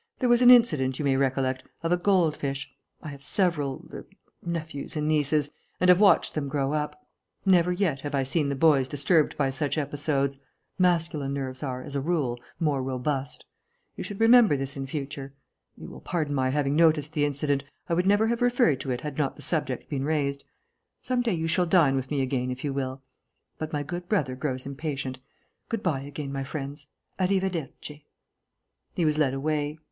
[0.17, 2.73] There was an incident, you may recollect, of a goldfish....
[3.03, 4.07] I have several er
[4.43, 6.99] nephews and nieces and have watched them grow up.
[7.45, 10.39] Never yet have I seen the boys disturbed by such episodes.
[10.79, 13.45] Masculine nerves are, as a rule, more robust.
[13.95, 15.35] You should remember this in future....
[15.77, 17.63] You will pardon my having noticed the incident.
[17.87, 20.43] I would never have referred to it had not the subject been raised.
[20.99, 23.03] Some day you shall dine with me again, if you will....
[23.59, 25.19] But my good brother grows impatient.
[25.69, 26.87] Good bye again, my friends.
[27.19, 28.05] A rivederci."
[28.95, 29.79] He was led away.